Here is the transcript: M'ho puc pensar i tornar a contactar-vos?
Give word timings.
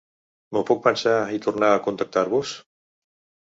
M'ho 0.55 0.63
puc 0.69 0.81
pensar 0.87 1.13
i 1.37 1.43
tornar 1.45 1.71
a 1.77 1.85
contactar-vos? 1.91 2.59